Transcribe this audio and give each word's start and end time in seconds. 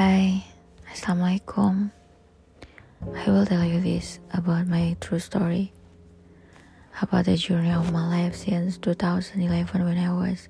Hai, 0.00 0.48
Assalamualaikum. 0.88 1.92
I 3.04 3.24
will 3.28 3.44
tell 3.44 3.60
you 3.60 3.84
this 3.84 4.16
about 4.32 4.64
my 4.64 4.96
true 4.96 5.20
story. 5.20 5.76
About 7.04 7.28
the 7.28 7.36
journey 7.36 7.68
of 7.68 7.92
my 7.92 8.08
life 8.08 8.32
since 8.32 8.80
2011 8.80 9.44
when 9.84 10.00
I 10.00 10.08
was 10.08 10.48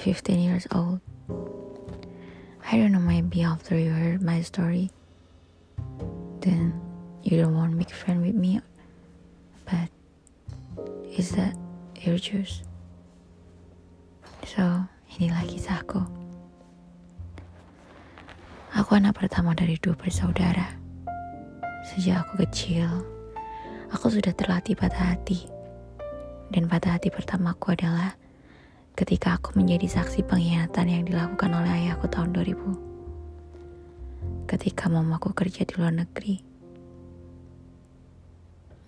15 0.00 0.40
years 0.40 0.64
old. 0.72 1.04
I 2.64 2.80
don't 2.80 2.96
know, 2.96 3.04
maybe 3.04 3.44
after 3.44 3.76
you 3.76 3.92
heard 3.92 4.24
my 4.24 4.40
story, 4.40 4.88
then 6.40 6.72
you 7.20 7.36
don't 7.36 7.52
want 7.52 7.72
to 7.72 7.76
make 7.76 7.92
friend 7.92 8.24
with 8.24 8.40
me. 8.40 8.64
But 9.68 9.92
is 11.12 11.36
that 11.36 11.52
your 12.00 12.16
choice? 12.16 12.64
So, 14.48 14.88
inilah 15.12 15.44
kisahku. 15.44 16.17
Aku 18.88 18.96
anak 18.96 19.20
pertama 19.20 19.52
dari 19.52 19.76
dua 19.76 19.92
bersaudara. 19.92 20.64
Sejak 21.84 22.24
aku 22.24 22.48
kecil, 22.48 22.88
aku 23.92 24.08
sudah 24.08 24.32
terlatih 24.32 24.80
patah 24.80 25.12
hati. 25.12 25.44
Dan 26.48 26.72
patah 26.72 26.96
hati 26.96 27.12
pertamaku 27.12 27.76
adalah 27.76 28.16
ketika 28.96 29.36
aku 29.36 29.60
menjadi 29.60 29.92
saksi 29.92 30.24
pengkhianatan 30.24 30.88
yang 30.88 31.04
dilakukan 31.04 31.52
oleh 31.52 31.68
ayahku 31.68 32.08
tahun 32.08 32.32
2000. 32.32 34.56
Ketika 34.56 34.88
mamaku 34.88 35.36
kerja 35.36 35.68
di 35.68 35.74
luar 35.76 35.92
negeri. 35.92 36.40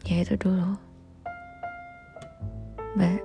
Ya 0.08 0.24
itu 0.24 0.32
dulu. 0.40 0.80
But 2.96 3.20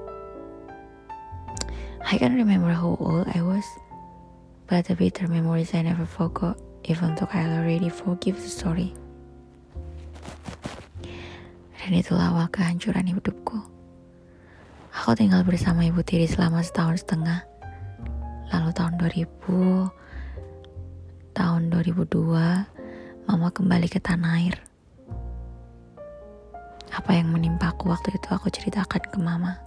I 2.03 2.19
can't 2.19 2.35
remember 2.35 2.75
how 2.75 2.99
old 2.99 3.31
I 3.31 3.39
was. 3.39 3.63
But 4.67 4.91
the 4.91 4.99
bitter 4.99 5.29
memories 5.29 5.77
I 5.77 5.85
never 5.85 6.09
forgot, 6.09 6.57
even 6.85 7.17
though 7.17 7.29
I 7.33 7.49
already 7.49 7.89
forgive 7.89 8.37
the 8.37 8.49
story. 8.49 8.93
Dan 11.81 12.01
itulah 12.01 12.33
awal 12.33 12.49
kehancuran 12.49 13.09
hidupku. 13.09 13.61
Aku 14.93 15.13
tinggal 15.13 15.45
bersama 15.45 15.85
ibu 15.85 16.01
tiri 16.01 16.25
selama 16.25 16.65
setahun 16.65 17.05
setengah. 17.05 17.45
Lalu 18.49 18.69
tahun 18.73 18.97
2000, 18.97 21.37
tahun 21.37 21.61
2002, 21.69 23.29
mama 23.29 23.47
kembali 23.53 23.85
ke 23.85 24.01
tanah 24.01 24.33
air. 24.41 24.57
Apa 26.89 27.21
yang 27.21 27.29
menimpa 27.29 27.69
aku 27.69 27.93
waktu 27.93 28.17
itu 28.17 28.33
aku 28.33 28.49
ceritakan 28.49 29.03
ke 29.05 29.17
mama. 29.21 29.61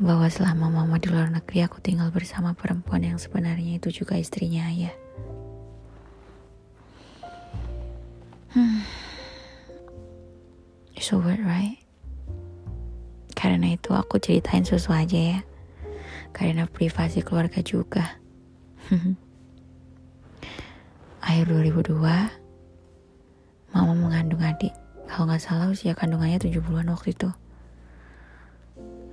Bahwa 0.00 0.24
selama 0.32 0.72
mama 0.72 0.96
di 0.96 1.12
luar 1.12 1.28
negeri 1.28 1.68
aku 1.68 1.84
tinggal 1.84 2.08
bersama 2.08 2.56
perempuan 2.56 3.04
yang 3.04 3.20
sebenarnya 3.20 3.76
itu 3.76 3.92
juga 3.92 4.16
istrinya 4.16 4.72
ayah. 4.72 5.03
Hmm. 8.54 8.86
So 11.02 11.18
weird, 11.18 11.42
right? 11.42 11.82
Karena 13.34 13.74
itu 13.74 13.90
aku 13.90 14.22
ceritain 14.22 14.62
susu 14.62 14.94
aja 14.94 15.18
ya. 15.18 15.40
Karena 16.30 16.70
privasi 16.70 17.26
keluarga 17.26 17.58
juga. 17.66 18.22
Akhir 21.26 21.50
2002, 21.50 21.98
mama 23.74 23.92
mengandung 23.98 24.38
adik. 24.38 24.70
Kalau 25.10 25.26
nggak 25.26 25.42
salah 25.42 25.66
usia 25.74 25.98
kandungannya 25.98 26.38
7 26.38 26.54
bulan 26.62 26.94
waktu 26.94 27.10
itu. 27.10 27.34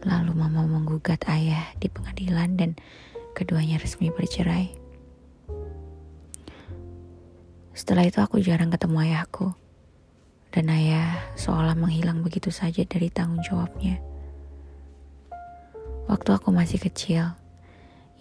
Lalu 0.05 0.37
mama 0.37 0.69
menggugat 0.69 1.25
ayah 1.33 1.65
di 1.81 1.89
pengadilan 1.89 2.61
dan 2.61 2.77
keduanya 3.33 3.81
resmi 3.81 4.13
bercerai. 4.13 4.80
Setelah 7.71 8.03
itu 8.03 8.19
aku 8.19 8.43
jarang 8.43 8.67
ketemu 8.67 9.07
ayahku. 9.07 9.55
Dan 10.51 10.67
ayah 10.67 11.15
seolah 11.39 11.79
menghilang 11.79 12.19
begitu 12.19 12.51
saja 12.51 12.83
dari 12.83 13.07
tanggung 13.07 13.39
jawabnya. 13.39 14.03
Waktu 16.11 16.29
aku 16.35 16.51
masih 16.51 16.75
kecil, 16.75 17.31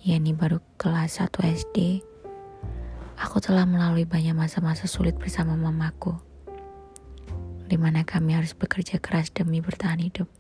yakni 0.07 0.31
baru 0.31 0.63
kelas 0.79 1.19
1 1.19 1.35
SD, 1.43 2.07
aku 3.19 3.43
telah 3.43 3.67
melalui 3.67 4.07
banyak 4.07 4.31
masa-masa 4.31 4.87
sulit 4.87 5.19
bersama 5.19 5.59
mamaku. 5.59 6.15
Di 7.67 7.75
mana 7.75 8.07
kami 8.07 8.39
harus 8.39 8.55
bekerja 8.55 9.03
keras 9.03 9.35
demi 9.35 9.59
bertahan 9.59 9.99
hidup. 9.99 10.31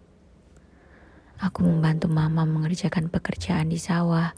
Aku 1.43 1.67
membantu 1.67 2.07
mama 2.07 2.47
mengerjakan 2.47 3.11
pekerjaan 3.11 3.67
di 3.67 3.83
sawah, 3.83 4.31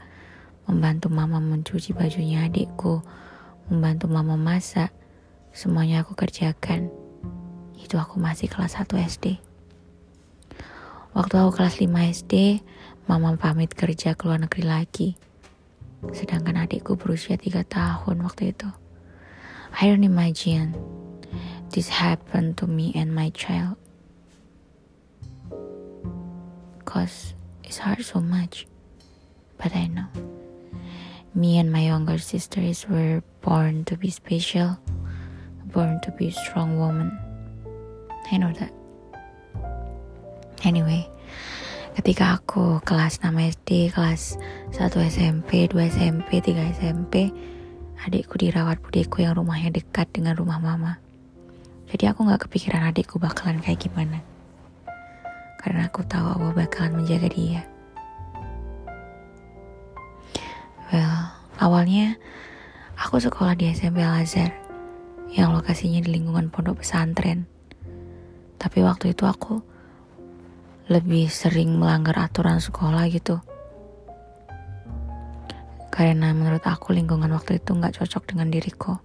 membantu 0.65 1.13
mama 1.13 1.37
mencuci 1.37 1.93
bajunya 1.93 2.49
adikku, 2.49 3.05
membantu 3.67 4.11
mama 4.11 4.35
masak. 4.35 4.91
Semuanya 5.53 6.01
aku 6.01 6.17
kerjakan. 6.17 6.89
Itu 7.77 8.01
aku 8.01 8.17
masih 8.17 8.49
kelas 8.49 8.75
1 8.79 8.89
SD. 8.97 9.37
Waktu 11.13 11.33
aku 11.37 11.51
kelas 11.61 11.77
5 11.77 11.93
SD, 12.09 12.65
mama 13.05 13.37
pamit 13.37 13.77
kerja 13.77 14.17
ke 14.17 14.25
luar 14.25 14.41
negeri 14.41 14.63
lagi. 14.65 15.09
Sedangkan 16.09 16.57
adikku 16.57 16.97
berusia 16.97 17.37
3 17.37 17.63
tahun 17.63 18.17
waktu 18.25 18.51
itu. 18.51 18.67
I 19.73 19.89
don't 19.89 20.05
imagine 20.05 20.73
this 21.69 21.89
happened 21.89 22.57
to 22.61 22.65
me 22.65 22.93
and 22.97 23.13
my 23.13 23.29
child. 23.29 23.77
Cause 26.85 27.33
it's 27.63 27.81
hard 27.81 28.05
so 28.05 28.21
much. 28.21 28.67
But 29.57 29.73
I 29.73 29.87
know. 29.87 30.09
Me 31.33 31.57
and 31.57 31.73
my 31.73 31.81
younger 31.81 32.21
sisters 32.21 32.85
were 32.85 33.25
born 33.41 33.89
to 33.89 33.97
be 33.97 34.13
special, 34.13 34.77
born 35.73 35.97
to 36.05 36.13
be 36.13 36.29
strong 36.29 36.77
woman. 36.77 37.09
I 38.29 38.37
know 38.37 38.53
that. 38.53 38.69
Anyway, 40.61 41.09
ketika 41.97 42.37
aku 42.37 42.85
kelas 42.85 43.17
6 43.25 43.33
SD, 43.33 43.89
kelas 43.89 44.37
1 44.77 44.93
SMP, 45.09 45.65
2 45.65 45.89
SMP, 45.89 46.37
3 46.37 46.69
SMP, 46.77 47.33
adikku 48.05 48.37
dirawat 48.37 48.77
budeku 48.85 49.25
yang 49.25 49.33
rumahnya 49.33 49.73
dekat 49.73 50.13
dengan 50.13 50.37
rumah 50.37 50.61
mama. 50.61 51.01
Jadi 51.89 52.13
aku 52.13 52.29
gak 52.29 52.45
kepikiran 52.45 52.93
adikku 52.93 53.17
bakalan 53.17 53.57
kayak 53.57 53.81
gimana. 53.81 54.21
Karena 55.57 55.89
aku 55.89 56.05
tahu 56.05 56.29
Allah 56.29 56.53
bakalan 56.53 57.01
menjaga 57.01 57.25
dia. 57.33 57.65
Well, 60.93 61.22
awalnya 61.63 62.19
aku 62.99 63.23
sekolah 63.23 63.55
di 63.55 63.71
SMP 63.71 64.03
Al-Azhar 64.03 64.51
yang 65.31 65.55
lokasinya 65.55 66.03
di 66.03 66.11
lingkungan 66.11 66.51
pondok 66.51 66.83
pesantren. 66.83 67.47
Tapi 68.59 68.83
waktu 68.83 69.15
itu 69.15 69.23
aku 69.23 69.63
lebih 70.91 71.31
sering 71.31 71.79
melanggar 71.79 72.19
aturan 72.19 72.59
sekolah 72.59 73.07
gitu. 73.07 73.39
Karena 75.87 76.35
menurut 76.35 76.67
aku 76.67 76.91
lingkungan 76.91 77.31
waktu 77.31 77.63
itu 77.63 77.71
nggak 77.71 77.95
cocok 77.95 78.35
dengan 78.35 78.51
diriku. 78.51 78.99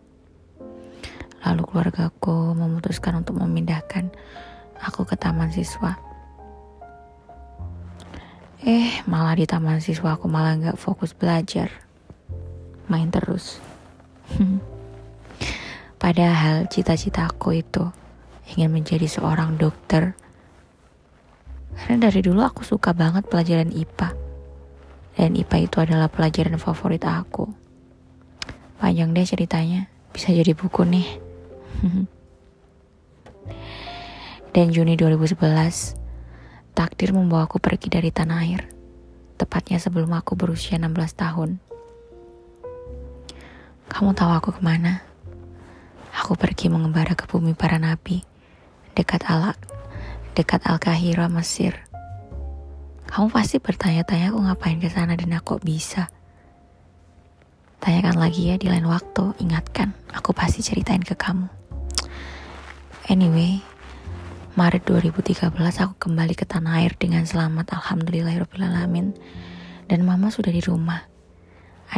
Lalu 1.47 1.63
keluargaku 1.63 2.59
memutuskan 2.59 3.23
untuk 3.23 3.39
memindahkan 3.39 4.11
aku 4.83 5.07
ke 5.07 5.15
taman 5.15 5.55
siswa. 5.55 5.95
Eh, 8.67 9.07
malah 9.07 9.39
di 9.39 9.47
taman 9.47 9.79
siswa 9.79 10.19
aku 10.19 10.27
malah 10.27 10.59
nggak 10.59 10.81
fokus 10.81 11.15
belajar. 11.15 11.88
Main 12.89 13.13
terus. 13.13 13.61
Padahal 16.01 16.69
cita-citaku 16.73 17.61
itu 17.61 17.85
ingin 18.57 18.73
menjadi 18.73 19.05
seorang 19.05 19.61
dokter. 19.61 20.17
Karena 21.77 22.09
dari 22.09 22.25
dulu 22.25 22.41
aku 22.41 22.65
suka 22.65 22.97
banget 22.97 23.29
pelajaran 23.29 23.71
IPA. 23.71 24.09
Dan 25.19 25.37
IPA 25.37 25.57
itu 25.69 25.77
adalah 25.85 26.09
pelajaran 26.09 26.57
favorit 26.57 27.05
aku. 27.05 27.51
Panjang 28.79 29.11
deh 29.13 29.27
ceritanya, 29.27 29.91
bisa 30.15 30.31
jadi 30.31 30.55
buku 30.55 30.87
nih. 30.87 31.09
Dan 34.55 34.71
Juni 34.71 34.95
2011, 34.95 35.99
takdir 36.73 37.11
membawa 37.11 37.51
aku 37.51 37.59
pergi 37.59 37.91
dari 37.91 38.09
tanah 38.15 38.39
air. 38.47 38.71
Tepatnya 39.35 39.83
sebelum 39.83 40.15
aku 40.15 40.39
berusia 40.39 40.79
16 40.79 40.95
tahun. 41.15 41.59
Kamu 43.99 44.15
tahu 44.15 44.31
aku 44.31 44.51
ke 44.55 44.63
mana? 44.63 45.03
Aku 46.23 46.39
pergi 46.39 46.71
mengembara 46.71 47.19
ke 47.19 47.27
bumi 47.27 47.59
para 47.59 47.83
nabi 47.83 48.23
dekat 48.95 49.27
Al 49.27 49.59
dekat 50.39 50.63
Al-Kahira, 50.71 51.27
Mesir. 51.27 51.83
Kamu 53.11 53.27
pasti 53.27 53.59
bertanya-tanya 53.59 54.31
aku 54.31 54.39
ngapain 54.47 54.79
ke 54.79 54.87
sana 54.87 55.19
dan 55.19 55.35
aku 55.35 55.59
bisa. 55.59 56.15
Tanyakan 57.83 58.23
lagi 58.23 58.47
ya 58.47 58.55
di 58.55 58.71
lain 58.71 58.87
waktu, 58.87 59.35
ingatkan, 59.43 59.91
aku 60.15 60.31
pasti 60.31 60.63
ceritain 60.63 61.03
ke 61.03 61.19
kamu. 61.19 61.51
Anyway, 63.11 63.67
Maret 64.55 64.87
2013 64.87 65.51
aku 65.59 65.95
kembali 65.99 66.39
ke 66.39 66.47
tanah 66.47 66.87
air 66.87 66.95
dengan 66.95 67.27
selamat 67.27 67.75
alhamdulillahirobbilalamin 67.75 69.19
dan 69.91 70.01
mama 70.07 70.31
sudah 70.31 70.55
di 70.55 70.63
rumah. 70.63 71.18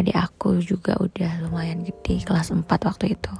Adik 0.00 0.16
aku 0.16 0.64
juga 0.64 0.96
udah 0.96 1.44
lumayan 1.44 1.84
gede 1.84 2.24
kelas 2.24 2.56
4 2.56 2.64
waktu 2.64 3.12
itu. 3.12 3.34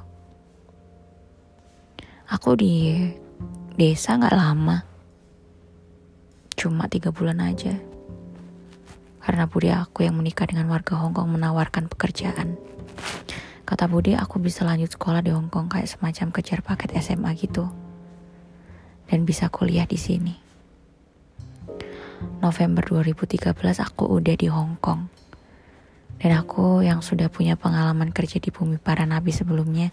Aku 2.29 2.53
di 2.53 3.01
desa 3.73 4.13
nggak 4.15 4.37
lama. 4.37 4.85
Cuma 6.53 6.85
tiga 6.85 7.09
bulan 7.09 7.41
aja. 7.41 7.73
Karena 9.21 9.49
budi 9.49 9.73
aku 9.73 10.05
yang 10.05 10.21
menikah 10.21 10.45
dengan 10.45 10.69
warga 10.69 11.01
Hongkong 11.01 11.33
menawarkan 11.33 11.89
pekerjaan. 11.89 12.57
Kata 13.65 13.89
budi 13.89 14.13
aku 14.13 14.37
bisa 14.37 14.61
lanjut 14.61 14.93
sekolah 14.93 15.25
di 15.25 15.33
Hongkong 15.33 15.65
kayak 15.65 15.89
semacam 15.89 16.29
kejar 16.29 16.61
paket 16.61 16.93
SMA 17.01 17.33
gitu. 17.41 17.73
Dan 19.09 19.25
bisa 19.25 19.49
kuliah 19.49 19.89
di 19.89 19.97
sini. 19.97 20.35
November 22.37 22.85
2013 22.85 23.49
aku 23.81 24.05
udah 24.05 24.35
di 24.37 24.45
Hongkong 24.45 25.20
dan 26.21 26.37
aku 26.37 26.85
yang 26.85 27.01
sudah 27.01 27.33
punya 27.33 27.57
pengalaman 27.57 28.13
kerja 28.13 28.37
di 28.37 28.53
bumi 28.53 28.77
para 28.77 29.09
nabi 29.09 29.33
sebelumnya 29.33 29.89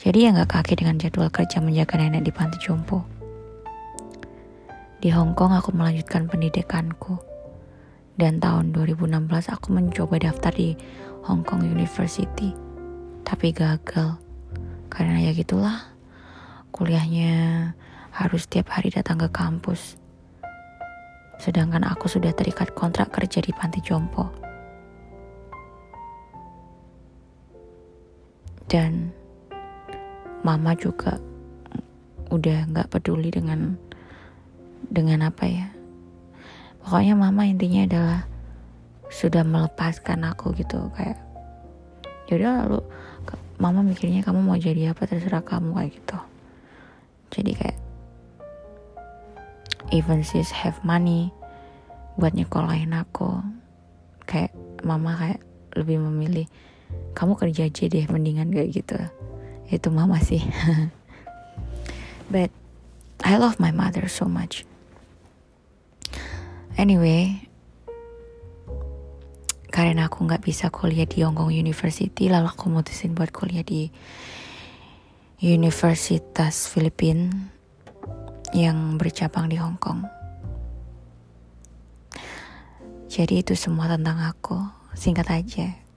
jadi 0.00 0.16
ya 0.16 0.28
nggak 0.32 0.48
kaget 0.48 0.76
dengan 0.80 0.96
jadwal 0.96 1.28
kerja 1.28 1.60
menjaga 1.60 2.00
nenek 2.00 2.24
di 2.24 2.32
panti 2.32 2.56
jompo. 2.56 3.04
Di 4.96 5.12
Hong 5.12 5.36
Kong 5.36 5.52
aku 5.52 5.76
melanjutkan 5.76 6.24
pendidikanku. 6.24 7.20
Dan 8.16 8.40
tahun 8.40 8.72
2016 8.72 9.28
aku 9.52 9.68
mencoba 9.76 10.16
daftar 10.16 10.56
di 10.56 10.72
Hong 11.28 11.44
Kong 11.44 11.68
University. 11.68 12.56
Tapi 13.28 13.52
gagal. 13.52 14.16
Karena 14.88 15.20
ya 15.20 15.36
gitulah. 15.36 15.92
Kuliahnya 16.72 17.32
harus 18.16 18.48
setiap 18.48 18.72
hari 18.72 18.88
datang 18.88 19.20
ke 19.20 19.28
kampus. 19.28 20.00
Sedangkan 21.44 21.84
aku 21.84 22.08
sudah 22.08 22.32
terikat 22.32 22.72
kontrak 22.72 23.12
kerja 23.12 23.44
di 23.44 23.52
panti 23.52 23.84
jompo. 23.84 24.32
Dan 28.70 29.10
mama 30.46 30.78
juga 30.78 31.18
udah 32.30 32.70
nggak 32.70 32.88
peduli 32.94 33.34
dengan 33.34 33.74
dengan 34.86 35.26
apa 35.26 35.44
ya. 35.50 35.66
Pokoknya 36.80 37.18
mama 37.18 37.44
intinya 37.50 37.84
adalah 37.84 38.20
sudah 39.10 39.42
melepaskan 39.42 40.22
aku 40.22 40.54
gitu 40.54 40.86
kayak 40.94 41.18
yaudah 42.30 42.62
lalu 42.62 42.80
mama 43.58 43.82
mikirnya 43.82 44.22
kamu 44.22 44.40
mau 44.40 44.54
jadi 44.54 44.94
apa 44.94 45.04
terserah 45.04 45.42
kamu 45.42 45.74
kayak 45.76 45.92
gitu. 45.98 46.18
Jadi 47.34 47.52
kayak 47.58 47.78
even 49.90 50.22
sis 50.22 50.54
have 50.54 50.78
money 50.86 51.34
buat 52.14 52.32
nyekolahin 52.32 52.94
aku 52.94 53.42
kayak 54.24 54.54
mama 54.86 55.18
kayak 55.18 55.40
lebih 55.74 55.98
memilih 55.98 56.46
kamu 57.14 57.34
kerja 57.36 57.66
aja 57.66 57.84
deh 57.90 58.06
mendingan 58.06 58.48
kayak 58.54 58.70
gitu. 58.70 58.98
Itu 59.70 59.92
mama 59.94 60.18
sih 60.18 60.42
but 62.32 62.50
I 63.20 63.36
love 63.36 63.60
my 63.62 63.70
mother 63.70 64.08
so 64.08 64.26
much. 64.26 64.64
Anyway 66.74 67.50
karena 69.70 70.10
aku 70.10 70.26
nggak 70.26 70.42
bisa 70.42 70.66
kuliah 70.68 71.06
di 71.06 71.22
Hong 71.22 71.38
Kong 71.38 71.54
University 71.54 72.26
lalu 72.26 72.50
aku 72.50 72.66
mutusin 72.66 73.14
buat 73.14 73.30
kuliah 73.30 73.62
di 73.62 73.86
Universitas 75.40 76.68
Filipina 76.68 77.32
yang 78.50 78.98
bercabang 78.98 79.46
di 79.46 79.56
Hong 79.56 79.78
Kong. 79.78 80.04
Jadi 83.10 83.42
itu 83.42 83.54
semua 83.58 83.90
tentang 83.90 84.22
aku. 84.22 84.58
Singkat 84.94 85.26
aja 85.30 85.89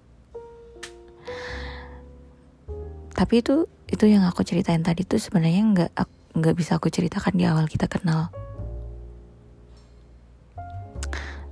tapi 3.23 3.39
itu 3.39 3.71
itu 3.87 4.03
yang 4.03 4.27
aku 4.27 4.43
ceritain 4.43 4.83
tadi 4.83 5.07
tuh 5.07 5.15
sebenarnya 5.15 5.63
nggak 5.63 5.91
nggak 6.35 6.55
bisa 6.59 6.75
aku 6.75 6.91
ceritakan 6.91 7.39
di 7.39 7.47
awal 7.47 7.71
kita 7.71 7.87
kenal. 7.87 8.27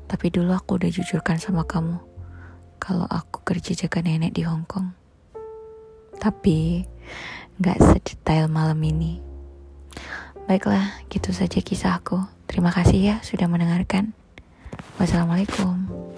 Tapi 0.03 0.27
dulu 0.27 0.51
aku 0.51 0.75
udah 0.75 0.91
jujurkan 0.91 1.39
sama 1.39 1.63
kamu 1.63 1.95
kalau 2.75 3.07
aku 3.07 3.47
kerja 3.47 3.71
jaga 3.87 4.03
nenek 4.03 4.35
di 4.35 4.43
Hong 4.43 4.67
Kong. 4.67 4.91
Tapi 6.19 6.83
nggak 7.55 7.79
sedetail 7.79 8.51
malam 8.51 8.83
ini. 8.83 9.23
Baiklah 10.51 11.07
gitu 11.07 11.31
saja 11.31 11.63
kisahku 11.63 12.19
terima 12.51 12.75
kasih 12.75 12.99
ya 12.99 13.15
sudah 13.23 13.47
mendengarkan. 13.47 14.11
Wassalamualaikum 14.99 16.10